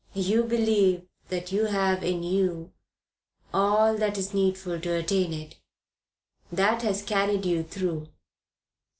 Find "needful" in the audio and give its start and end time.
4.33-4.79